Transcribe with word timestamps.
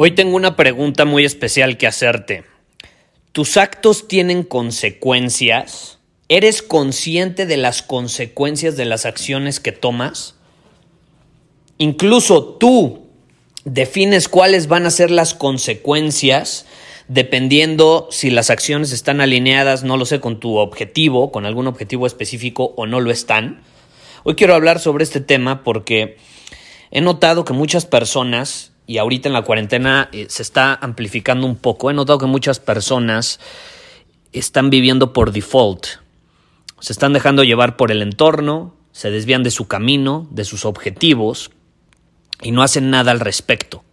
Hoy 0.00 0.12
tengo 0.12 0.36
una 0.36 0.54
pregunta 0.54 1.04
muy 1.04 1.24
especial 1.24 1.76
que 1.76 1.88
hacerte. 1.88 2.44
¿Tus 3.32 3.56
actos 3.56 4.06
tienen 4.06 4.44
consecuencias? 4.44 5.98
¿Eres 6.28 6.62
consciente 6.62 7.46
de 7.46 7.56
las 7.56 7.82
consecuencias 7.82 8.76
de 8.76 8.84
las 8.84 9.06
acciones 9.06 9.58
que 9.58 9.72
tomas? 9.72 10.36
Incluso 11.78 12.44
tú 12.44 13.08
defines 13.64 14.28
cuáles 14.28 14.68
van 14.68 14.86
a 14.86 14.92
ser 14.92 15.10
las 15.10 15.34
consecuencias 15.34 16.64
dependiendo 17.08 18.06
si 18.12 18.30
las 18.30 18.50
acciones 18.50 18.92
están 18.92 19.20
alineadas, 19.20 19.82
no 19.82 19.96
lo 19.96 20.06
sé, 20.06 20.20
con 20.20 20.38
tu 20.38 20.58
objetivo, 20.58 21.32
con 21.32 21.44
algún 21.44 21.66
objetivo 21.66 22.06
específico 22.06 22.72
o 22.76 22.86
no 22.86 23.00
lo 23.00 23.10
están. 23.10 23.62
Hoy 24.22 24.36
quiero 24.36 24.54
hablar 24.54 24.78
sobre 24.78 25.02
este 25.02 25.20
tema 25.20 25.64
porque 25.64 26.18
he 26.92 27.00
notado 27.00 27.44
que 27.44 27.52
muchas 27.52 27.84
personas, 27.84 28.70
y 28.88 28.96
ahorita 28.96 29.28
en 29.28 29.34
la 29.34 29.42
cuarentena 29.42 30.08
eh, 30.12 30.26
se 30.30 30.42
está 30.42 30.74
amplificando 30.74 31.46
un 31.46 31.56
poco, 31.56 31.90
he 31.90 31.94
notado 31.94 32.18
que 32.18 32.26
muchas 32.26 32.58
personas 32.58 33.38
están 34.32 34.70
viviendo 34.70 35.12
por 35.12 35.30
default, 35.30 35.86
se 36.80 36.94
están 36.94 37.12
dejando 37.12 37.44
llevar 37.44 37.76
por 37.76 37.92
el 37.92 38.00
entorno, 38.00 38.74
se 38.92 39.10
desvían 39.10 39.42
de 39.42 39.50
su 39.50 39.68
camino, 39.68 40.26
de 40.30 40.46
sus 40.46 40.64
objetivos, 40.64 41.50
y 42.40 42.50
no 42.50 42.62
hacen 42.62 42.88
nada 42.88 43.10
al 43.10 43.20
respecto. 43.20 43.84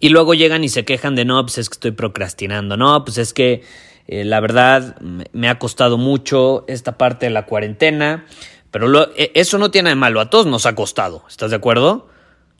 Y 0.00 0.08
luego 0.08 0.34
llegan 0.34 0.64
y 0.64 0.68
se 0.68 0.84
quejan 0.84 1.14
de 1.14 1.24
no, 1.24 1.40
pues 1.44 1.58
es 1.58 1.68
que 1.68 1.74
estoy 1.74 1.92
procrastinando, 1.92 2.76
no, 2.76 3.04
pues 3.04 3.18
es 3.18 3.32
que 3.32 3.62
eh, 4.08 4.24
la 4.24 4.40
verdad 4.40 5.00
me 5.00 5.48
ha 5.48 5.60
costado 5.60 5.96
mucho 5.96 6.64
esta 6.66 6.98
parte 6.98 7.26
de 7.26 7.30
la 7.30 7.46
cuarentena, 7.46 8.26
pero 8.72 9.14
e, 9.14 9.30
eso 9.34 9.58
no 9.58 9.70
tiene 9.70 9.90
de 9.90 9.96
malo, 9.96 10.20
a 10.20 10.28
todos 10.28 10.46
nos 10.46 10.66
ha 10.66 10.74
costado, 10.74 11.24
¿estás 11.28 11.50
de 11.50 11.56
acuerdo? 11.56 12.08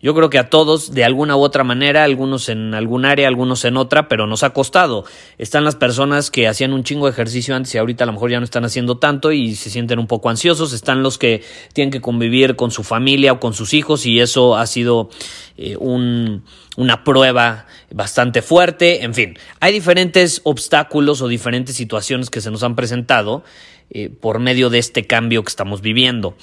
Yo 0.01 0.15
creo 0.15 0.31
que 0.31 0.39
a 0.39 0.49
todos, 0.49 0.95
de 0.95 1.03
alguna 1.03 1.37
u 1.37 1.41
otra 1.41 1.65
manera, 1.65 2.05
algunos 2.05 2.49
en 2.49 2.73
algún 2.73 3.05
área, 3.05 3.27
algunos 3.27 3.65
en 3.65 3.77
otra, 3.77 4.07
pero 4.07 4.29
nos 4.29 4.45
ha 4.45 4.51
costado. 4.51 5.05
Están 5.39 5.65
las 5.65 5.75
personas 5.75 6.31
que 6.31 6.47
hacían 6.47 6.73
un 6.73 6.85
chingo 6.85 7.07
de 7.07 7.13
ejercicio 7.13 7.57
antes 7.57 7.75
y 7.75 7.79
ahorita 7.79 8.05
a 8.05 8.07
lo 8.07 8.13
mejor 8.13 8.31
ya 8.31 8.39
no 8.39 8.45
están 8.45 8.65
haciendo 8.65 8.99
tanto 8.99 9.33
y 9.33 9.57
se 9.57 9.71
sienten 9.71 9.99
un 9.99 10.07
poco 10.07 10.31
ansiosos. 10.31 10.72
Están 10.72 11.03
los 11.03 11.19
que 11.19 11.43
tienen 11.72 11.91
que 11.91 12.00
convivir 12.00 12.55
con 12.55 12.71
su 12.71 12.84
familia 12.84 13.33
o 13.33 13.41
con 13.41 13.55
sus 13.55 13.75
hijos 13.75 14.06
y 14.06 14.21
eso 14.21 14.56
ha 14.56 14.69
sido 14.69 15.11
eh, 15.56 15.77
un, 15.77 16.45
una 16.77 17.03
prueba 17.03 17.67
bastante 17.93 18.41
fuerte. 18.41 19.03
En 19.03 19.15
fin, 19.15 19.37
hay 19.59 19.72
diferentes 19.72 20.43
obstáculos 20.45 21.22
o 21.22 21.27
diferentes 21.27 21.75
situaciones 21.75 22.31
que 22.31 22.41
se 22.41 22.53
nos 22.53 22.62
han 22.62 22.77
presentado 22.77 23.43
eh, 23.91 24.11
por 24.11 24.39
medio 24.39 24.71
de 24.71 24.78
este 24.78 25.09
cambio 25.09 25.43
que 25.43 25.49
estamos 25.49 25.81
viviendo. 25.81 26.37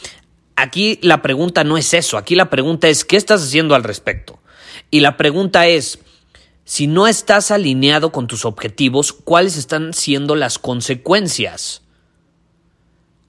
Aquí 0.56 1.00
la 1.02 1.22
pregunta 1.22 1.64
no 1.64 1.78
es 1.78 1.94
eso, 1.94 2.18
aquí 2.18 2.36
la 2.36 2.50
pregunta 2.50 2.88
es 2.88 3.04
¿qué 3.04 3.18
estás 3.18 3.44
haciendo 3.44 3.76
al 3.76 3.84
respecto? 3.84 4.40
Y 4.90 5.02
la 5.02 5.18
pregunta 5.18 5.68
es, 5.68 6.00
si 6.64 6.88
no 6.88 7.08
estás 7.08 7.52
alineado 7.52 8.12
con 8.12 8.28
tus 8.28 8.46
objetivos, 8.46 9.14
¿cuáles 9.14 9.58
están 9.58 9.94
siendo 9.94 10.36
las 10.36 10.58
consecuencias? 10.58 11.82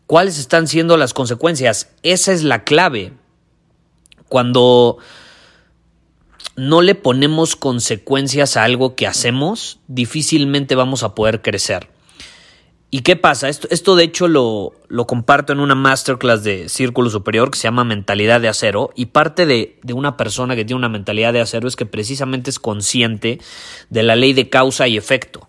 ¿Cuáles 0.06 0.38
están 0.38 0.68
siendo 0.68 0.96
las 0.96 1.12
consecuencias? 1.12 1.90
Esa 2.02 2.32
es 2.32 2.44
la 2.44 2.62
clave. 2.62 3.12
Cuando 4.28 4.98
no 6.54 6.80
le 6.80 6.94
ponemos 6.94 7.56
consecuencias 7.56 8.56
a 8.56 8.64
algo 8.64 8.94
que 8.94 9.06
hacemos, 9.06 9.80
difícilmente 9.88 10.74
vamos 10.74 11.02
a 11.02 11.14
poder 11.14 11.42
crecer. 11.42 11.88
¿Y 12.90 13.00
qué 13.00 13.16
pasa? 13.16 13.48
Esto, 13.48 13.66
esto 13.70 13.96
de 13.96 14.04
hecho 14.04 14.28
lo, 14.28 14.72
lo, 14.88 15.06
comparto 15.06 15.52
en 15.52 15.58
una 15.58 15.74
masterclass 15.74 16.44
de 16.44 16.68
Círculo 16.68 17.10
Superior 17.10 17.50
que 17.50 17.58
se 17.58 17.64
llama 17.64 17.82
Mentalidad 17.82 18.40
de 18.40 18.48
Acero 18.48 18.90
y 18.94 19.06
parte 19.06 19.44
de, 19.44 19.80
de, 19.82 19.92
una 19.92 20.16
persona 20.16 20.54
que 20.54 20.64
tiene 20.64 20.78
una 20.78 20.88
mentalidad 20.88 21.32
de 21.32 21.40
acero 21.40 21.66
es 21.66 21.74
que 21.74 21.84
precisamente 21.84 22.48
es 22.48 22.60
consciente 22.60 23.40
de 23.90 24.02
la 24.04 24.14
ley 24.14 24.34
de 24.34 24.48
causa 24.48 24.86
y 24.86 24.96
efecto. 24.96 25.48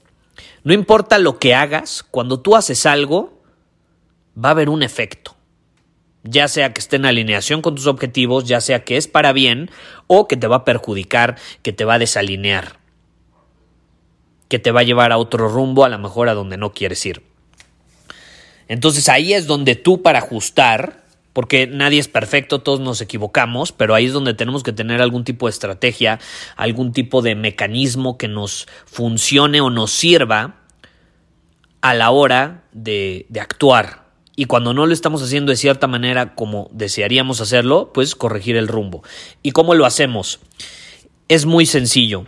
No 0.64 0.74
importa 0.74 1.20
lo 1.20 1.38
que 1.38 1.53
hagas, 1.53 2.03
cuando 2.09 2.40
tú 2.40 2.56
haces 2.56 2.88
algo, 2.88 3.40
va 4.36 4.50
a 4.50 4.52
haber 4.54 4.69
un 4.69 4.81
efecto. 4.81 5.36
Ya 6.24 6.48
sea 6.48 6.74
que 6.74 6.81
esté 6.81 6.96
en 6.96 7.06
alineación 7.06 7.62
con 7.62 7.75
tus 7.75 7.86
objetivos, 7.86 8.46
ya 8.46 8.62
sea 8.62 8.84
que 8.84 8.98
es 8.98 9.08
para 9.08 9.31
bien 9.31 9.69
o 10.08 10.28
que 10.28 10.38
te 10.38 10.48
va 10.48 10.58
a 10.58 10.66
perjudicar, 10.66 11.38
que 11.62 11.72
te 11.72 11.86
va 11.86 11.94
a 11.94 12.00
desalinear 12.00 12.80
que 14.47 14.59
te 14.59 14.72
va 14.72 14.81
a 14.81 14.84
llevar 14.84 15.12
a 15.12 15.18
otro 15.18 15.50
rumbo, 15.50 15.84
a 15.84 15.90
lo 15.90 16.00
mejor 16.00 16.30
a 16.30 16.34
donde 16.34 16.58
no 16.58 16.74
quieres 16.74 17.06
ir. 17.06 17.24
Entonces 18.68 19.09
ahí 19.09 19.34
es 19.34 19.47
donde 19.47 19.75
tú 19.75 20.02
para 20.02 20.19
ajustar, 20.19 21.03
porque 21.34 21.68
nadie 21.68 22.00
es 22.00 22.08
perfecto, 22.08 22.59
todos 22.59 22.80
nos 22.80 23.02
equivocamos, 23.02 23.72
pero 23.72 23.96
ahí 23.96 24.06
es 24.06 24.13
donde 24.13 24.34
tenemos 24.34 24.63
que 24.63 24.74
tener 24.74 25.02
algún 25.02 25.24
tipo 25.24 25.47
de 25.47 25.52
estrategia, 25.52 26.19
algún 26.56 26.91
tipo 26.91 27.22
de 27.22 27.36
mecanismo 27.36 28.18
que 28.18 28.28
nos 28.28 28.68
funcione 28.86 29.62
o 29.62 29.69
nos 29.69 29.91
sirva 29.91 30.56
a 31.81 31.94
la 31.94 32.09
hora 32.09 32.63
de, 32.74 33.25
de 33.30 33.40
actuar. 33.40 34.07
Y 34.36 34.46
cuando 34.46 34.74
no 34.74 34.86
lo 34.86 34.94
estamos 34.94 35.22
haciendo 35.24 35.52
de 35.52 35.57
cierta 35.57 35.88
manera 35.88 36.36
como 36.36 36.69
desearíamos 36.72 37.41
hacerlo, 37.41 37.91
pues 37.94 38.16
corregir 38.16 38.56
el 38.56 38.68
rumbo. 38.68 39.03
¿Y 39.41 39.52
cómo 39.52 39.74
lo 39.74 39.86
hacemos? 39.86 40.40
Es 41.28 41.46
muy 41.46 41.66
sencillo 41.66 42.28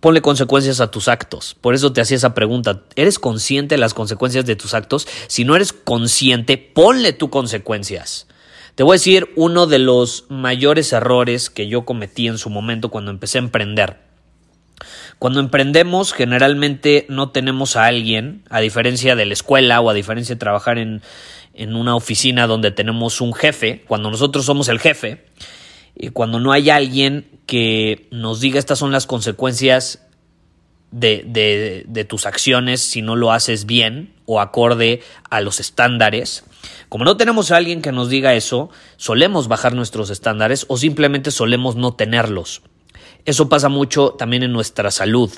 ponle 0.00 0.22
consecuencias 0.22 0.80
a 0.80 0.90
tus 0.90 1.08
actos. 1.08 1.54
Por 1.60 1.74
eso 1.74 1.92
te 1.92 2.00
hacía 2.00 2.16
esa 2.16 2.34
pregunta. 2.34 2.82
¿Eres 2.96 3.18
consciente 3.18 3.74
de 3.74 3.80
las 3.80 3.94
consecuencias 3.94 4.46
de 4.46 4.56
tus 4.56 4.74
actos? 4.74 5.06
Si 5.28 5.44
no 5.44 5.54
eres 5.54 5.72
consciente, 5.72 6.56
ponle 6.56 7.12
tus 7.12 7.28
consecuencias. 7.28 8.26
Te 8.74 8.82
voy 8.82 8.94
a 8.94 8.98
decir 8.98 9.30
uno 9.36 9.66
de 9.66 9.78
los 9.78 10.24
mayores 10.28 10.92
errores 10.92 11.50
que 11.50 11.68
yo 11.68 11.84
cometí 11.84 12.26
en 12.26 12.38
su 12.38 12.48
momento 12.48 12.88
cuando 12.88 13.10
empecé 13.10 13.38
a 13.38 13.42
emprender. 13.42 13.98
Cuando 15.18 15.40
emprendemos, 15.40 16.14
generalmente 16.14 17.04
no 17.10 17.28
tenemos 17.28 17.76
a 17.76 17.84
alguien, 17.84 18.42
a 18.48 18.60
diferencia 18.60 19.16
de 19.16 19.26
la 19.26 19.34
escuela 19.34 19.82
o 19.82 19.90
a 19.90 19.94
diferencia 19.94 20.34
de 20.34 20.38
trabajar 20.38 20.78
en, 20.78 21.02
en 21.52 21.76
una 21.76 21.94
oficina 21.94 22.46
donde 22.46 22.70
tenemos 22.70 23.20
un 23.20 23.34
jefe, 23.34 23.84
cuando 23.86 24.10
nosotros 24.10 24.46
somos 24.46 24.68
el 24.68 24.78
jefe, 24.78 25.26
cuando 26.12 26.40
no 26.40 26.52
hay 26.52 26.70
alguien 26.70 27.40
que 27.46 28.08
nos 28.10 28.40
diga 28.40 28.58
estas 28.58 28.78
son 28.78 28.92
las 28.92 29.06
consecuencias 29.06 30.06
de, 30.90 31.84
de, 31.86 32.04
tus 32.04 32.26
acciones 32.26 32.80
si 32.80 33.02
no 33.02 33.16
lo 33.16 33.32
haces 33.32 33.66
bien 33.66 34.14
o 34.26 34.40
acorde 34.40 35.02
a 35.28 35.40
los 35.40 35.60
estándares. 35.60 36.44
Como 36.88 37.04
no 37.04 37.16
tenemos 37.16 37.50
a 37.50 37.56
alguien 37.56 37.82
que 37.82 37.92
nos 37.92 38.08
diga 38.08 38.34
eso, 38.34 38.70
solemos 38.96 39.48
bajar 39.48 39.74
nuestros 39.74 40.10
estándares 40.10 40.66
o 40.68 40.76
simplemente 40.76 41.30
solemos 41.30 41.76
no 41.76 41.94
tenerlos. 41.94 42.62
Eso 43.24 43.48
pasa 43.48 43.68
mucho 43.68 44.10
también 44.10 44.42
en 44.42 44.52
nuestra 44.52 44.90
salud. 44.90 45.30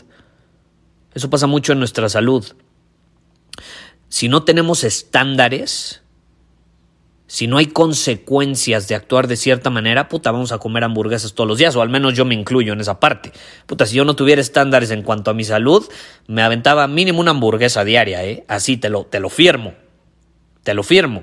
Eso 1.14 1.28
pasa 1.28 1.46
mucho 1.46 1.72
en 1.72 1.78
nuestra 1.78 2.08
salud. 2.08 2.44
Si 4.08 4.28
no 4.28 4.44
tenemos 4.44 4.84
estándares, 4.84 6.01
si 7.32 7.46
no 7.46 7.56
hay 7.56 7.64
consecuencias 7.64 8.88
de 8.88 8.94
actuar 8.94 9.26
de 9.26 9.36
cierta 9.36 9.70
manera, 9.70 10.10
puta, 10.10 10.30
vamos 10.32 10.52
a 10.52 10.58
comer 10.58 10.84
hamburguesas 10.84 11.32
todos 11.32 11.48
los 11.48 11.56
días, 11.56 11.74
o 11.74 11.80
al 11.80 11.88
menos 11.88 12.12
yo 12.12 12.26
me 12.26 12.34
incluyo 12.34 12.74
en 12.74 12.80
esa 12.82 13.00
parte. 13.00 13.32
Puta, 13.64 13.86
si 13.86 13.96
yo 13.96 14.04
no 14.04 14.14
tuviera 14.14 14.42
estándares 14.42 14.90
en 14.90 15.00
cuanto 15.00 15.30
a 15.30 15.34
mi 15.34 15.42
salud, 15.42 15.88
me 16.26 16.42
aventaba 16.42 16.86
mínimo 16.88 17.20
una 17.20 17.30
hamburguesa 17.30 17.84
diaria, 17.84 18.22
¿eh? 18.22 18.44
Así 18.48 18.76
te 18.76 18.90
lo, 18.90 19.04
te 19.04 19.18
lo 19.18 19.30
firmo. 19.30 19.72
Te 20.62 20.74
lo 20.74 20.82
firmo. 20.82 21.22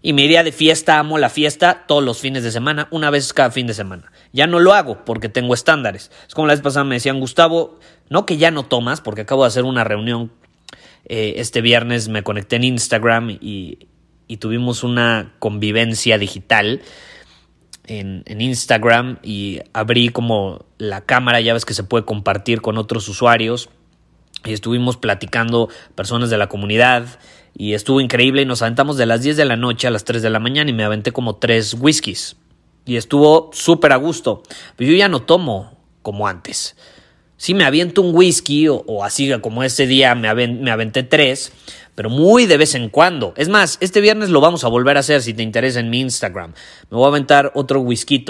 Y 0.00 0.14
me 0.14 0.24
iría 0.24 0.42
de 0.42 0.50
fiesta, 0.50 0.98
amo 0.98 1.18
la 1.18 1.28
fiesta 1.28 1.84
todos 1.86 2.02
los 2.02 2.18
fines 2.18 2.42
de 2.42 2.50
semana, 2.50 2.88
una 2.90 3.10
vez 3.10 3.34
cada 3.34 3.50
fin 3.50 3.66
de 3.66 3.74
semana. 3.74 4.10
Ya 4.32 4.46
no 4.46 4.60
lo 4.60 4.72
hago 4.72 5.04
porque 5.04 5.28
tengo 5.28 5.52
estándares. 5.52 6.10
Es 6.26 6.34
como 6.34 6.46
la 6.46 6.54
vez 6.54 6.62
pasada 6.62 6.84
me 6.84 6.94
decían, 6.94 7.20
Gustavo, 7.20 7.78
no 8.08 8.24
que 8.24 8.38
ya 8.38 8.50
no 8.50 8.62
tomas, 8.62 9.02
porque 9.02 9.20
acabo 9.20 9.42
de 9.42 9.48
hacer 9.48 9.64
una 9.64 9.84
reunión 9.84 10.32
eh, 11.04 11.34
este 11.36 11.60
viernes, 11.60 12.08
me 12.08 12.22
conecté 12.22 12.56
en 12.56 12.64
Instagram 12.64 13.30
y, 13.42 13.89
y 14.30 14.36
tuvimos 14.36 14.84
una 14.84 15.34
convivencia 15.40 16.16
digital 16.16 16.82
en, 17.88 18.22
en, 18.26 18.40
Instagram 18.40 19.18
y 19.24 19.58
abrí 19.72 20.10
como 20.10 20.66
la 20.78 21.00
cámara, 21.00 21.40
ya 21.40 21.52
ves 21.52 21.64
que 21.64 21.74
se 21.74 21.82
puede 21.82 22.04
compartir 22.04 22.60
con 22.60 22.78
otros 22.78 23.08
usuarios 23.08 23.70
y 24.44 24.52
estuvimos 24.52 24.96
platicando 24.96 25.68
personas 25.96 26.30
de 26.30 26.38
la 26.38 26.48
comunidad 26.48 27.18
y 27.58 27.74
estuvo 27.74 28.00
increíble 28.00 28.42
y 28.42 28.46
nos 28.46 28.62
aventamos 28.62 28.96
de 28.96 29.06
las 29.06 29.22
10 29.22 29.36
de 29.36 29.44
la 29.46 29.56
noche 29.56 29.88
a 29.88 29.90
las 29.90 30.04
3 30.04 30.22
de 30.22 30.30
la 30.30 30.38
mañana 30.38 30.70
y 30.70 30.74
me 30.74 30.84
aventé 30.84 31.10
como 31.10 31.34
tres 31.34 31.74
whiskies 31.74 32.36
y 32.86 32.94
estuvo 32.94 33.50
súper 33.52 33.92
a 33.92 33.96
gusto. 33.96 34.44
Pero 34.76 34.92
yo 34.92 34.96
ya 34.96 35.08
no 35.08 35.22
tomo 35.22 35.76
como 36.02 36.28
antes. 36.28 36.76
Sí 37.36 37.52
me 37.52 37.64
aviento 37.64 38.00
un 38.00 38.14
whisky 38.14 38.68
o, 38.68 39.02
así 39.02 39.28
como 39.40 39.64
ese 39.64 39.88
día 39.88 40.14
me, 40.14 40.32
me 40.46 40.70
aventé 40.70 41.02
tres, 41.02 41.52
pero 41.94 42.10
muy 42.10 42.46
de 42.46 42.56
vez 42.56 42.74
en 42.74 42.88
cuando. 42.88 43.34
Es 43.36 43.48
más, 43.48 43.78
este 43.80 44.00
viernes 44.00 44.30
lo 44.30 44.40
vamos 44.40 44.64
a 44.64 44.68
volver 44.68 44.96
a 44.96 45.00
hacer 45.00 45.22
si 45.22 45.34
te 45.34 45.42
interesa 45.42 45.80
en 45.80 45.90
mi 45.90 46.00
Instagram. 46.00 46.52
Me 46.90 46.96
voy 46.96 47.04
a 47.04 47.08
aventar 47.08 47.52
otro 47.54 47.80
whisky. 47.80 48.24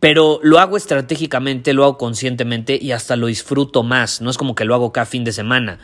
Pero 0.00 0.40
lo 0.42 0.58
hago 0.58 0.76
estratégicamente, 0.76 1.72
lo 1.72 1.84
hago 1.84 1.98
conscientemente 1.98 2.78
y 2.80 2.92
hasta 2.92 3.16
lo 3.16 3.26
disfruto 3.28 3.82
más. 3.82 4.20
No 4.20 4.30
es 4.30 4.36
como 4.36 4.54
que 4.54 4.64
lo 4.64 4.74
hago 4.74 4.92
cada 4.92 5.06
fin 5.06 5.24
de 5.24 5.32
semana. 5.32 5.78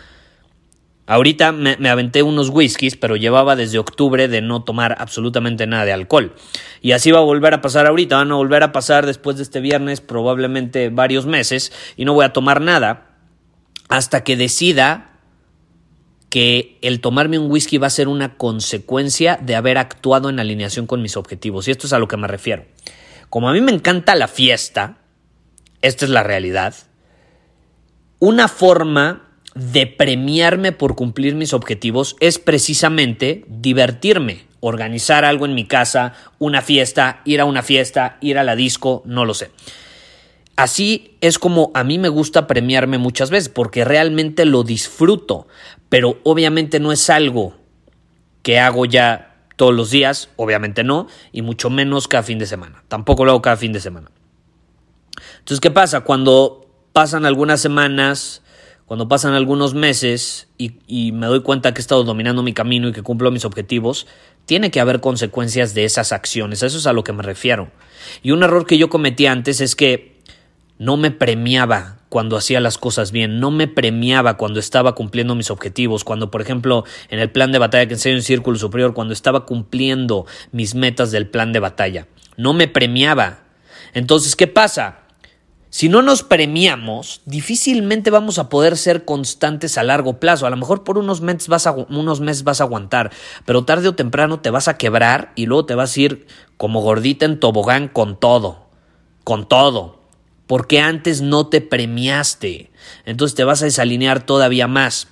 Ahorita 1.07 1.51
me, 1.51 1.91
aventé 1.91 2.23
unos 2.23 2.49
whiskies, 2.49 2.97
pero 2.97 3.17
llevaba 3.17 3.57
desde 3.57 3.79
octubre 3.79 4.29
de 4.29 4.41
no 4.41 4.63
tomar 4.63 4.97
absolutamente 4.99 5.67
nada 5.67 5.85
de 5.85 5.93
alcohol. 5.93 6.35
Y 6.81 6.93
así 6.93 7.11
va 7.11 7.19
a 7.19 7.23
volver 7.23 7.55
a 7.55 7.61
pasar 7.61 7.87
ahorita, 7.87 8.17
van 8.17 8.31
a 8.31 8.37
volver 8.37 8.63
a 8.63 8.73
pasar 8.73 9.05
después 9.05 9.37
de 9.37 9.43
este 9.43 9.61
viernes 9.61 10.01
probablemente 10.01 10.91
varios 10.91 11.27
meses 11.27 11.73
y 11.97 12.05
no 12.05 12.15
voy 12.15 12.25
a 12.25 12.33
tomar 12.33 12.61
nada 12.61 13.11
hasta 13.89 14.23
que 14.23 14.37
decida 14.37 15.12
que 16.33 16.79
el 16.81 17.03
tomarme 17.03 17.39
un 17.39 17.51
whisky 17.51 17.77
va 17.77 17.89
a 17.89 17.91
ser 17.91 18.09
una 18.09 18.39
consecuencia 18.39 19.39
de 19.43 19.55
haber 19.55 19.77
actuado 19.77 20.31
en 20.31 20.41
alineación 20.41 20.87
con 20.87 21.03
mis 21.03 21.19
objetivos. 21.19 21.69
Y 21.69 21.73
esto 21.73 21.87
es 21.87 21.93
a 21.93 21.99
lo 21.99 22.09
que 22.09 22.17
me 22.17 22.27
refiero. 22.27 22.65
Como 23.29 23.51
a 23.51 23.53
mí 23.53 23.61
me 23.61 23.71
encanta 23.71 24.17
la 24.17 24.29
fiesta, 24.29 24.97
esta 25.83 26.07
es 26.07 26.11
la 26.11 26.23
realidad, 26.23 26.75
una 28.19 28.49
forma 28.49 29.29
de 29.55 29.87
premiarme 29.87 30.73
por 30.73 30.95
cumplir 30.95 31.35
mis 31.35 31.53
objetivos 31.53 32.17
es 32.19 32.39
precisamente 32.39 33.45
divertirme, 33.49 34.47
organizar 34.61 35.27
algo 35.27 35.45
en 35.45 35.55
mi 35.55 35.67
casa, 35.67 36.15
una 36.39 36.63
fiesta, 36.63 37.21
ir 37.27 37.43
a 37.43 37.45
una 37.45 37.63
fiesta, 37.63 38.17
ir 38.23 38.39
a 38.39 38.45
la 38.45 38.57
disco, 38.57 39.03
no 39.05 39.27
lo 39.27 39.35
sé. 39.35 39.51
Así 40.63 41.17
es 41.21 41.41
como 41.41 41.73
a 41.75 41.83
mí 41.83 41.99
me 41.99 42.09
gusta 42.09 42.47
premiarme 42.47 42.97
muchas 42.97 43.31
veces, 43.31 43.49
porque 43.49 43.85
realmente 43.85 44.45
lo 44.45 44.63
disfruto, 44.63 45.49
pero 45.89 46.21
obviamente 46.23 46.79
no 46.79 46.93
es 46.93 47.11
algo 47.11 47.57
que 48.43 48.61
hago 48.61 48.87
ya 48.87 49.45
todos 49.57 49.75
los 49.75 49.91
días, 49.91 50.29
obviamente 50.37 50.85
no, 50.85 51.09
y 51.33 51.43
mucho 51.43 51.69
menos 51.69 52.07
cada 52.07 52.23
fin 52.23 52.39
de 52.39 52.47
semana. 52.47 52.85
Tampoco 52.87 53.25
lo 53.25 53.33
hago 53.33 53.43
cada 53.43 53.57
fin 53.57 53.73
de 53.73 53.81
semana. 53.81 54.13
Entonces, 55.41 55.59
¿qué 55.59 55.73
pasa? 55.73 56.03
Cuando 56.03 56.65
pasan 56.93 57.27
algunas 57.27 57.61
semanas, 57.61 58.45
cuando 58.87 59.09
pasan 59.09 59.35
algunos 59.35 59.75
meses 59.75 60.47
y, 60.59 61.11
me 61.11 61.27
doy 61.27 61.43
cuenta 61.43 61.75
que 61.75 61.81
he 61.81 61.83
estado 61.83 62.05
dominando 62.05 62.45
mi 62.45 62.53
camino 62.53 62.87
y 62.87 62.93
que 62.93 63.03
cumplo 63.03 63.33
mis 63.33 63.45
objetivos, 63.45 64.07
tiene 64.47 64.71
que 64.71 64.79
haber 64.79 65.01
consecuencias 65.01 65.75
de 65.75 65.87
esas 65.87 66.13
acciones. 66.13 66.63
Eso 66.63 66.79
es 66.79 66.87
a 66.87 66.93
lo 66.93 67.03
que 67.03 67.13
me 67.13 67.25
refiero. 67.25 67.73
Y 68.23 68.31
un 68.31 68.45
error 68.45 68.65
que 68.65 68.79
yo 68.79 68.89
cometí 68.89 69.27
antes 69.27 69.61
es 69.61 69.75
que 69.75 70.12
no 70.83 70.97
me 70.97 71.13
premiaba 71.13 71.99
cuando 72.09 72.37
hacía 72.37 72.59
las 72.59 72.77
cosas 72.77 73.13
bien, 73.13 73.39
no 73.39 73.53
me 73.53 73.69
premiaba 73.69 74.37
cuando 74.37 74.59
estaba 74.59 74.97
cumpliendo 74.97 75.37
mis 75.37 75.53
objetivos, 75.53 76.03
cuando 76.03 76.33
por 76.33 76.43
ejemplo 76.43 76.85
en 77.09 77.21
el 77.21 77.31
plan 77.31 77.53
de 77.53 77.61
batalla 77.61 77.87
que 77.87 77.95
enseño 77.95 78.17
en 78.17 78.23
Círculo 78.25 78.59
Superior, 78.59 78.93
cuando 78.93 79.13
estaba 79.15 79.47
cumpliendo 79.47 80.27
mis 80.51 80.75
metas 80.75 81.13
del 81.13 81.29
plan 81.29 81.53
de 81.53 81.61
batalla, 81.61 82.09
no 82.37 82.53
me 82.53 82.67
premiaba. 82.67 83.45
Entonces, 83.95 84.35
¿qué 84.35 84.49
pasa? 84.49 85.03
Si 85.71 85.89
no 85.89 86.03
nos 86.03 86.25
premiamos, 86.25 87.21
difícilmente 87.27 88.11
vamos 88.11 88.41
a 88.41 88.49
poder 88.49 88.77
ser 88.77 89.05
constantes 89.05 89.79
a 89.79 89.85
largo 89.85 90.19
plazo. 90.19 90.49
A 90.49 90.51
lo 90.51 90.57
mejor 90.57 90.83
por 90.83 90.99
unos 90.99 91.21
meses 91.21 91.47
vas 91.47 91.69
a, 91.69 91.71
unos 91.71 92.21
meses 92.21 92.43
vas 92.43 92.61
a 92.61 92.65
aguantar, 92.65 93.13
pero 93.45 93.65
tarde 93.65 93.87
o 93.87 93.95
temprano 93.95 94.41
te 94.41 94.51
vas 94.51 94.67
a 94.67 94.77
quebrar 94.77 95.31
y 95.37 95.47
luego 95.47 95.65
te 95.65 95.77
vas 95.77 95.97
a 95.97 96.01
ir 96.01 96.27
como 96.57 96.81
gordita 96.83 97.25
en 97.25 97.39
tobogán 97.39 97.87
con 97.87 98.19
todo, 98.19 98.67
con 99.23 99.49
todo, 99.49 100.02
porque 100.53 100.81
antes 100.81 101.23
no 101.23 101.47
te 101.47 101.63
premiaste. 101.63 102.71
Entonces 103.07 103.35
te 103.35 103.43
vas 103.43 103.63
a 103.63 103.65
desalinear 103.65 104.27
todavía 104.27 104.69
más. 104.69 105.09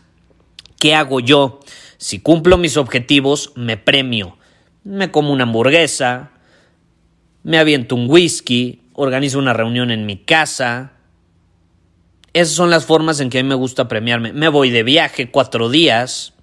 ¿Qué 0.79 0.95
hago 0.95 1.19
yo? 1.19 1.61
Si 1.97 2.21
cumplo 2.21 2.59
mis 2.59 2.77
objetivos, 2.77 3.55
me 3.57 3.79
premio. 3.79 4.37
Me 4.85 5.11
como 5.11 5.33
una 5.33 5.45
hamburguesa, 5.45 6.33
me 7.43 7.57
aviento 7.57 7.95
un 7.95 8.11
whisky, 8.11 8.83
organizo 8.93 9.39
una 9.39 9.55
reunión 9.55 9.91
en 9.91 10.05
mi 10.05 10.19
casa. 10.19 10.93
Esas 12.35 12.55
son 12.55 12.69
las 12.69 12.85
formas 12.85 13.19
en 13.21 13.31
que 13.31 13.39
a 13.39 13.43
mí 13.43 13.49
me 13.49 13.55
gusta 13.55 13.89
premiarme. 13.89 14.35
Me 14.35 14.49
voy 14.51 14.69
de 14.69 14.83
viaje 14.83 15.31
cuatro 15.31 15.71
días. 15.71 16.35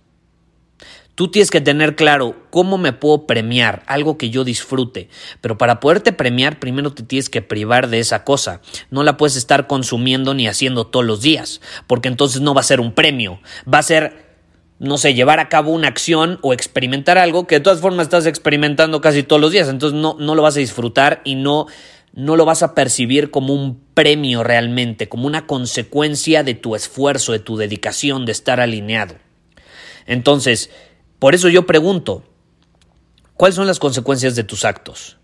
Tú 1.17 1.29
tienes 1.29 1.49
que 1.49 1.61
tener 1.61 1.95
claro 1.95 2.35
cómo 2.51 2.77
me 2.77 2.93
puedo 2.93 3.25
premiar, 3.25 3.81
algo 3.87 4.19
que 4.19 4.29
yo 4.29 4.43
disfrute. 4.43 5.09
Pero 5.41 5.57
para 5.57 5.79
poderte 5.79 6.13
premiar, 6.13 6.59
primero 6.59 6.93
te 6.93 7.01
tienes 7.01 7.27
que 7.27 7.41
privar 7.41 7.89
de 7.89 7.97
esa 7.97 8.23
cosa. 8.23 8.61
No 8.91 9.01
la 9.01 9.17
puedes 9.17 9.35
estar 9.35 9.65
consumiendo 9.65 10.35
ni 10.35 10.47
haciendo 10.47 10.85
todos 10.85 11.03
los 11.03 11.23
días, 11.23 11.59
porque 11.87 12.07
entonces 12.07 12.41
no 12.41 12.53
va 12.53 12.61
a 12.61 12.65
ser 12.65 12.79
un 12.79 12.93
premio. 12.93 13.39
Va 13.67 13.79
a 13.79 13.81
ser 13.81 14.27
no 14.77 14.99
sé, 14.99 15.15
llevar 15.15 15.39
a 15.39 15.49
cabo 15.49 15.71
una 15.71 15.87
acción 15.87 16.37
o 16.43 16.53
experimentar 16.53 17.17
algo 17.17 17.47
que 17.47 17.55
de 17.55 17.61
todas 17.61 17.81
formas 17.81 18.05
estás 18.05 18.27
experimentando 18.27 19.01
casi 19.01 19.23
todos 19.23 19.41
los 19.41 19.51
días, 19.51 19.69
entonces 19.69 19.99
no, 19.99 20.17
no 20.19 20.35
lo 20.35 20.43
vas 20.43 20.55
a 20.55 20.59
disfrutar 20.59 21.21
y 21.23 21.33
no, 21.33 21.65
no 22.13 22.35
lo 22.35 22.45
vas 22.45 22.61
a 22.61 22.75
percibir 22.75 23.31
como 23.31 23.55
un 23.55 23.81
premio 23.95 24.43
realmente, 24.43 25.09
como 25.09 25.25
una 25.25 25.47
consecuencia 25.47 26.43
de 26.43 26.53
tu 26.53 26.75
esfuerzo, 26.75 27.31
de 27.31 27.39
tu 27.39 27.57
dedicación, 27.57 28.27
de 28.27 28.33
estar 28.33 28.59
alineado. 28.59 29.15
Entonces, 30.05 30.69
por 31.19 31.35
eso 31.35 31.49
yo 31.49 31.65
pregunto, 31.65 32.23
¿cuáles 33.35 33.55
son 33.55 33.67
las 33.67 33.79
consecuencias 33.79 34.35
de 34.35 34.43
tus 34.43 34.65
actos? 34.65 35.17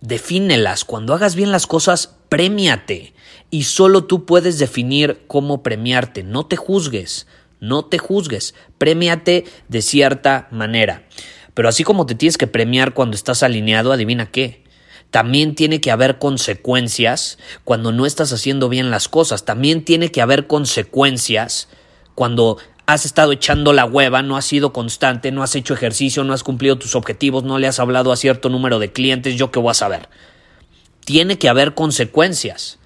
Defínelas. 0.00 0.84
Cuando 0.84 1.14
hagas 1.14 1.34
bien 1.34 1.52
las 1.52 1.66
cosas, 1.66 2.16
premiate. 2.28 3.12
Y 3.50 3.64
solo 3.64 4.04
tú 4.04 4.24
puedes 4.24 4.58
definir 4.58 5.24
cómo 5.26 5.62
premiarte. 5.62 6.22
No 6.22 6.46
te 6.46 6.56
juzgues. 6.56 7.26
No 7.60 7.84
te 7.84 7.98
juzgues, 7.98 8.54
premiate 8.78 9.44
de 9.68 9.82
cierta 9.82 10.48
manera. 10.50 11.06
Pero 11.52 11.68
así 11.68 11.84
como 11.84 12.06
te 12.06 12.14
tienes 12.14 12.38
que 12.38 12.46
premiar 12.46 12.94
cuando 12.94 13.16
estás 13.16 13.42
alineado, 13.42 13.92
adivina 13.92 14.30
qué. 14.30 14.64
También 15.10 15.54
tiene 15.54 15.80
que 15.80 15.90
haber 15.90 16.18
consecuencias 16.18 17.38
cuando 17.64 17.92
no 17.92 18.06
estás 18.06 18.32
haciendo 18.32 18.70
bien 18.70 18.90
las 18.90 19.08
cosas. 19.08 19.44
También 19.44 19.84
tiene 19.84 20.10
que 20.10 20.22
haber 20.22 20.46
consecuencias 20.46 21.68
cuando 22.14 22.58
has 22.92 23.06
estado 23.06 23.30
echando 23.30 23.72
la 23.72 23.84
hueva, 23.84 24.22
no 24.22 24.36
has 24.36 24.44
sido 24.44 24.72
constante, 24.72 25.30
no 25.30 25.44
has 25.44 25.54
hecho 25.54 25.74
ejercicio, 25.74 26.24
no 26.24 26.32
has 26.32 26.42
cumplido 26.42 26.76
tus 26.76 26.96
objetivos, 26.96 27.44
no 27.44 27.58
le 27.58 27.68
has 27.68 27.78
hablado 27.78 28.10
a 28.10 28.16
cierto 28.16 28.48
número 28.48 28.80
de 28.80 28.92
clientes, 28.92 29.36
yo 29.36 29.52
qué 29.52 29.60
voy 29.60 29.70
a 29.70 29.74
saber. 29.74 30.08
Tiene 31.04 31.38
que 31.38 31.48
haber 31.48 31.74
consecuencias. 31.74 32.78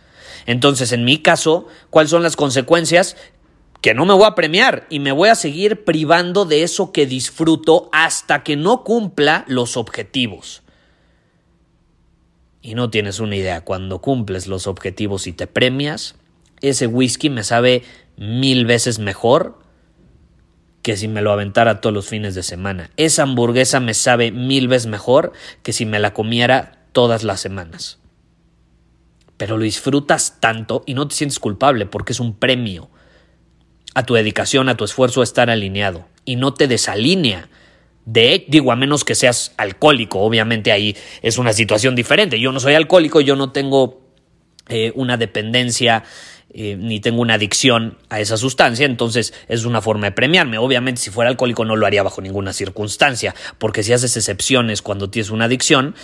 Entonces, 0.44 0.92
en 0.92 1.04
mi 1.04 1.18
caso, 1.18 1.66
¿cuáles 1.88 2.10
son 2.10 2.22
las 2.22 2.36
consecuencias? 2.36 3.16
que 3.80 3.92
no 3.92 4.06
me 4.06 4.14
voy 4.14 4.24
a 4.24 4.34
premiar 4.34 4.86
y 4.88 4.98
me 4.98 5.12
voy 5.12 5.28
a 5.28 5.34
seguir 5.34 5.84
privando 5.84 6.46
de 6.46 6.62
eso 6.62 6.90
que 6.90 7.04
disfruto 7.04 7.90
hasta 7.92 8.42
que 8.42 8.56
no 8.56 8.82
cumpla 8.82 9.44
los 9.46 9.76
objetivos. 9.76 10.62
Y 12.62 12.76
no 12.76 12.88
tienes 12.88 13.20
una 13.20 13.36
idea, 13.36 13.60
cuando 13.60 13.98
cumples 13.98 14.46
los 14.46 14.66
objetivos 14.66 15.26
y 15.26 15.34
te 15.34 15.46
premias, 15.46 16.14
ese 16.62 16.86
whisky 16.86 17.28
me 17.28 17.44
sabe 17.44 17.82
mil 18.16 18.64
veces 18.64 18.98
mejor 18.98 19.58
que 20.84 20.98
si 20.98 21.08
me 21.08 21.22
lo 21.22 21.32
aventara 21.32 21.80
todos 21.80 21.94
los 21.94 22.06
fines 22.06 22.34
de 22.34 22.42
semana. 22.42 22.90
Esa 22.98 23.22
hamburguesa 23.22 23.80
me 23.80 23.94
sabe 23.94 24.32
mil 24.32 24.68
veces 24.68 24.86
mejor 24.86 25.32
que 25.62 25.72
si 25.72 25.86
me 25.86 25.98
la 25.98 26.12
comiera 26.12 26.84
todas 26.92 27.24
las 27.24 27.40
semanas. 27.40 27.98
Pero 29.38 29.56
lo 29.56 29.64
disfrutas 29.64 30.40
tanto 30.40 30.84
y 30.84 30.92
no 30.92 31.08
te 31.08 31.14
sientes 31.14 31.38
culpable 31.38 31.86
porque 31.86 32.12
es 32.12 32.20
un 32.20 32.36
premio 32.36 32.90
a 33.94 34.04
tu 34.04 34.12
dedicación, 34.12 34.68
a 34.68 34.76
tu 34.76 34.84
esfuerzo 34.84 35.22
estar 35.22 35.48
alineado 35.48 36.06
y 36.26 36.36
no 36.36 36.52
te 36.52 36.68
desalinea. 36.68 37.48
De, 38.04 38.44
digo, 38.46 38.70
a 38.70 38.76
menos 38.76 39.04
que 39.04 39.14
seas 39.14 39.54
alcohólico, 39.56 40.20
obviamente 40.20 40.70
ahí 40.70 40.94
es 41.22 41.38
una 41.38 41.54
situación 41.54 41.94
diferente. 41.94 42.38
Yo 42.38 42.52
no 42.52 42.60
soy 42.60 42.74
alcohólico, 42.74 43.22
yo 43.22 43.36
no 43.36 43.52
tengo 43.52 44.02
eh, 44.68 44.92
una 44.96 45.16
dependencia 45.16 46.04
eh, 46.50 46.76
ni 46.76 47.00
tengo 47.00 47.20
una 47.20 47.34
adicción 47.34 47.98
a 48.10 48.20
esa 48.20 48.36
sustancia, 48.36 48.86
entonces 48.86 49.34
es 49.48 49.64
una 49.64 49.80
forma 49.80 50.06
de 50.06 50.12
premiarme. 50.12 50.58
Obviamente 50.58 51.00
si 51.00 51.10
fuera 51.10 51.30
alcohólico 51.30 51.64
no 51.64 51.76
lo 51.76 51.86
haría 51.86 52.02
bajo 52.02 52.20
ninguna 52.20 52.52
circunstancia, 52.52 53.34
porque 53.58 53.82
si 53.82 53.92
haces 53.92 54.16
excepciones 54.16 54.82
cuando 54.82 55.10
tienes 55.10 55.30
una 55.30 55.46
adicción, 55.46 55.94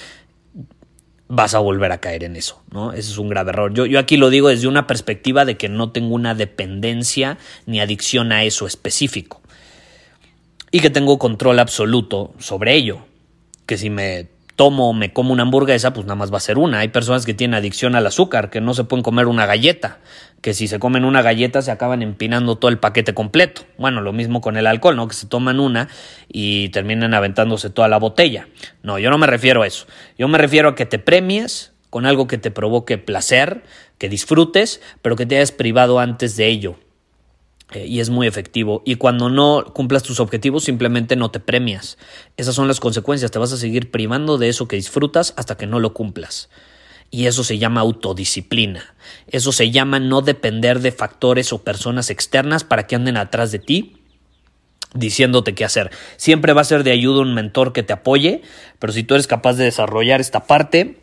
vas 1.28 1.54
a 1.54 1.60
volver 1.60 1.92
a 1.92 2.00
caer 2.00 2.24
en 2.24 2.34
eso, 2.34 2.60
¿no? 2.72 2.92
Ese 2.92 3.12
es 3.12 3.18
un 3.18 3.28
grave 3.28 3.50
error. 3.50 3.72
Yo, 3.72 3.86
yo 3.86 4.00
aquí 4.00 4.16
lo 4.16 4.30
digo 4.30 4.48
desde 4.48 4.66
una 4.66 4.88
perspectiva 4.88 5.44
de 5.44 5.56
que 5.56 5.68
no 5.68 5.92
tengo 5.92 6.14
una 6.16 6.34
dependencia 6.34 7.38
ni 7.66 7.80
adicción 7.80 8.32
a 8.32 8.42
eso 8.42 8.66
específico. 8.66 9.40
Y 10.72 10.80
que 10.80 10.90
tengo 10.90 11.18
control 11.20 11.60
absoluto 11.60 12.34
sobre 12.38 12.74
ello. 12.74 13.06
Que 13.66 13.78
si 13.78 13.90
me 13.90 14.26
tomo 14.60 14.90
o 14.90 14.92
me 14.92 15.10
como 15.10 15.32
una 15.32 15.44
hamburguesa, 15.44 15.94
pues 15.94 16.04
nada 16.04 16.16
más 16.16 16.30
va 16.30 16.36
a 16.36 16.40
ser 16.40 16.58
una. 16.58 16.80
Hay 16.80 16.88
personas 16.88 17.24
que 17.24 17.32
tienen 17.32 17.54
adicción 17.54 17.94
al 17.94 18.06
azúcar, 18.06 18.50
que 18.50 18.60
no 18.60 18.74
se 18.74 18.84
pueden 18.84 19.02
comer 19.02 19.26
una 19.26 19.46
galleta, 19.46 20.00
que 20.42 20.52
si 20.52 20.68
se 20.68 20.78
comen 20.78 21.06
una 21.06 21.22
galleta 21.22 21.62
se 21.62 21.70
acaban 21.70 22.02
empinando 22.02 22.56
todo 22.56 22.70
el 22.70 22.78
paquete 22.78 23.14
completo. 23.14 23.62
Bueno, 23.78 24.02
lo 24.02 24.12
mismo 24.12 24.42
con 24.42 24.58
el 24.58 24.66
alcohol, 24.66 24.96
¿no? 24.96 25.08
Que 25.08 25.14
se 25.14 25.26
toman 25.26 25.60
una 25.60 25.88
y 26.28 26.68
terminan 26.68 27.14
aventándose 27.14 27.70
toda 27.70 27.88
la 27.88 27.98
botella. 27.98 28.48
No, 28.82 28.98
yo 28.98 29.08
no 29.08 29.16
me 29.16 29.26
refiero 29.26 29.62
a 29.62 29.66
eso. 29.66 29.86
Yo 30.18 30.28
me 30.28 30.36
refiero 30.36 30.68
a 30.68 30.74
que 30.74 30.84
te 30.84 30.98
premies 30.98 31.72
con 31.88 32.04
algo 32.04 32.26
que 32.26 32.36
te 32.36 32.50
provoque 32.50 32.98
placer, 32.98 33.62
que 33.96 34.10
disfrutes, 34.10 34.82
pero 35.00 35.16
que 35.16 35.24
te 35.24 35.36
hayas 35.36 35.52
privado 35.52 36.00
antes 36.00 36.36
de 36.36 36.48
ello. 36.48 36.76
Eh, 37.72 37.86
y 37.86 38.00
es 38.00 38.10
muy 38.10 38.26
efectivo. 38.26 38.82
Y 38.84 38.96
cuando 38.96 39.30
no 39.30 39.64
cumplas 39.74 40.02
tus 40.02 40.20
objetivos, 40.20 40.64
simplemente 40.64 41.16
no 41.16 41.30
te 41.30 41.40
premias. 41.40 41.98
Esas 42.36 42.54
son 42.54 42.68
las 42.68 42.80
consecuencias. 42.80 43.30
Te 43.30 43.38
vas 43.38 43.52
a 43.52 43.56
seguir 43.56 43.90
privando 43.90 44.38
de 44.38 44.48
eso 44.48 44.68
que 44.68 44.76
disfrutas 44.76 45.34
hasta 45.36 45.56
que 45.56 45.66
no 45.66 45.78
lo 45.78 45.94
cumplas. 45.94 46.50
Y 47.10 47.26
eso 47.26 47.42
se 47.44 47.58
llama 47.58 47.80
autodisciplina. 47.80 48.94
Eso 49.26 49.52
se 49.52 49.70
llama 49.70 49.98
no 49.98 50.22
depender 50.22 50.80
de 50.80 50.92
factores 50.92 51.52
o 51.52 51.62
personas 51.62 52.10
externas 52.10 52.64
para 52.64 52.86
que 52.86 52.96
anden 52.96 53.16
atrás 53.16 53.52
de 53.52 53.58
ti 53.58 53.96
diciéndote 54.94 55.54
qué 55.54 55.64
hacer. 55.64 55.90
Siempre 56.16 56.52
va 56.52 56.62
a 56.62 56.64
ser 56.64 56.82
de 56.82 56.90
ayuda 56.90 57.20
un 57.20 57.34
mentor 57.34 57.72
que 57.72 57.82
te 57.82 57.92
apoye, 57.92 58.42
pero 58.78 58.92
si 58.92 59.02
tú 59.04 59.14
eres 59.14 59.26
capaz 59.26 59.54
de 59.54 59.64
desarrollar 59.64 60.20
esta 60.20 60.46
parte, 60.46 60.99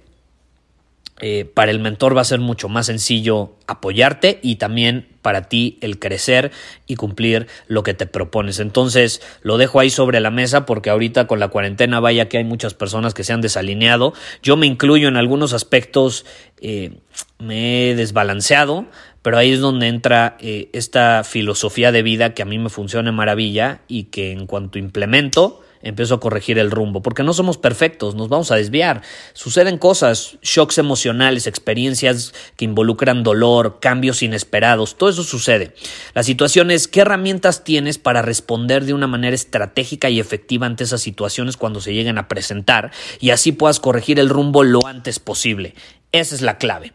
eh, 1.20 1.46
para 1.52 1.72
el 1.72 1.80
mentor 1.80 2.16
va 2.16 2.22
a 2.22 2.26
ser 2.26 2.40
mucho 2.40 2.70
más 2.70 2.86
sencillo 2.86 3.56
apoyarte 3.66 4.40
y 4.44 4.58
también 4.58 5.08
para 5.24 5.50
ti 5.50 5.80
el 5.82 5.98
crecer 5.98 6.52
y 6.86 6.96
cumplir 6.96 7.48
lo 7.68 7.82
que 7.82 7.96
te 7.96 8.06
propones. 8.06 8.60
Entonces 8.60 9.22
lo 9.42 9.58
dejo 9.58 9.80
ahí 9.80 9.90
sobre 9.90 10.20
la 10.20 10.30
mesa 10.30 10.68
porque 10.68 10.92
ahorita 10.92 11.26
con 11.26 11.40
la 11.40 11.48
cuarentena 11.48 12.00
vaya 12.00 12.30
que 12.30 12.38
hay 12.38 12.44
muchas 12.44 12.76
personas 12.76 13.16
que 13.16 13.24
se 13.24 13.34
han 13.34 13.42
desalineado. 13.42 14.14
Yo 14.44 14.58
me 14.58 14.68
incluyo 14.68 15.08
en 15.08 15.18
algunos 15.18 15.54
aspectos, 15.54 16.26
eh, 16.62 17.00
me 17.40 17.90
he 17.90 17.96
desbalanceado, 17.96 18.86
pero 19.24 19.40
ahí 19.40 19.54
es 19.54 19.60
donde 19.60 19.88
entra 19.88 20.38
eh, 20.40 20.70
esta 20.74 21.24
filosofía 21.24 21.92
de 21.92 22.04
vida 22.04 22.36
que 22.36 22.44
a 22.44 22.46
mí 22.46 22.60
me 22.60 22.70
funciona 22.70 23.12
maravilla 23.12 23.82
y 23.88 24.06
que 24.06 24.32
en 24.32 24.46
cuanto 24.46 24.78
implemento, 24.78 25.62
empiezo 25.82 26.16
a 26.16 26.20
corregir 26.20 26.60
el 26.60 26.72
rumbo, 26.72 27.02
porque 27.02 27.24
no 27.24 27.34
somos 27.34 27.58
perfectos, 27.58 28.16
nos 28.16 28.30
vamos 28.30 28.52
a 28.52 28.56
desviar. 28.56 29.02
Suceden 29.34 29.78
cosas, 29.78 30.38
shocks 30.42 30.78
emocionales, 30.78 31.48
experiencias 31.48 32.34
que 32.56 32.66
involucran 32.66 33.24
dolor, 33.24 33.80
cambios 33.80 34.24
inesperados, 34.24 34.98
todo 34.98 35.10
eso 35.10 35.24
sucede. 35.24 35.74
La 36.14 36.24
situación 36.24 36.72
es 36.72 36.88
qué 36.88 37.02
herramientas 37.02 37.64
tienes 37.64 37.98
para 37.98 38.22
responder 38.22 38.86
de 38.86 38.94
una 38.94 39.08
manera 39.08 39.36
estratégica 39.36 40.10
y 40.10 40.20
efectiva 40.20 40.66
ante 40.66 40.84
esas 40.84 41.02
situaciones 41.02 41.58
cuando 41.58 41.82
se 41.82 41.94
lleguen 41.94 42.18
a 42.18 42.28
presentar 42.28 42.92
y 43.20 43.32
así 43.32 43.52
puedas 43.52 43.80
corregir 43.80 44.20
el 44.20 44.30
rumbo 44.30 44.64
lo 44.64 44.86
antes 44.86 45.20
posible. 45.20 45.76
Esa 46.12 46.36
es 46.36 46.42
la 46.42 46.58
clave. 46.58 46.94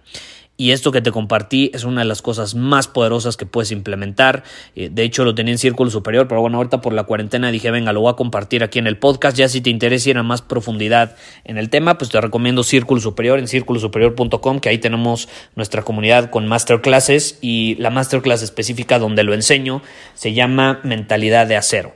Y 0.63 0.71
esto 0.71 0.93
que 0.93 1.03
te 1.03 1.11
compartí 1.11 1.73
es 1.75 1.83
una 1.83 2.03
de 2.03 2.05
las 2.07 2.23
cosas 2.23 2.55
más 2.55 2.87
poderosas 2.87 3.37
que 3.37 3.47
puedes 3.47 3.73
implementar. 3.73 4.45
Eh, 4.77 4.91
de 4.93 5.03
hecho, 5.03 5.25
lo 5.25 5.35
tenía 5.35 5.51
en 5.51 5.59
Círculo 5.59 5.91
Superior, 5.91 6.29
pero 6.29 6.41
bueno, 6.41 6.59
ahorita 6.59 6.81
por 6.81 6.93
la 6.93 7.03
cuarentena 7.03 7.51
dije, 7.51 7.73
venga, 7.73 7.93
lo 7.93 8.03
voy 8.03 8.13
a 8.13 8.15
compartir 8.15 8.63
aquí 8.63 8.79
en 8.79 8.87
el 8.87 8.97
podcast. 8.97 9.37
Ya 9.37 9.49
si 9.49 9.61
te 9.61 9.71
interesa 9.71 10.23
más 10.23 10.41
profundidad 10.41 11.17
en 11.43 11.59
el 11.59 11.69
tema, 11.69 11.99
pues 11.99 12.13
te 12.13 12.21
recomiendo 12.21 12.63
Círculo 12.63 13.01
Superior 13.01 13.41
en 13.41 13.49
círculosuperior.com, 13.49 14.61
que 14.61 14.69
ahí 14.69 14.79
tenemos 14.79 15.29
nuestra 15.57 15.83
comunidad 15.83 16.31
con 16.31 16.47
masterclasses 16.47 17.41
y 17.41 17.75
la 17.81 17.91
masterclass 17.91 18.43
específica 18.43 19.01
donde 19.01 19.25
lo 19.25 19.35
enseño 19.35 19.83
se 20.15 20.33
llama 20.33 20.79
Mentalidad 20.85 21.49
de 21.49 21.57
Acero. 21.57 21.93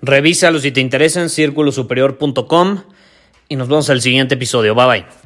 Revísalo 0.00 0.60
si 0.60 0.70
te 0.70 0.80
interesa 0.80 1.22
en 1.22 1.28
círculosuperior.com 1.28 2.82
y 3.48 3.56
nos 3.56 3.66
vemos 3.66 3.90
al 3.90 4.00
siguiente 4.00 4.36
episodio. 4.36 4.76
Bye 4.76 4.86
bye. 4.86 5.25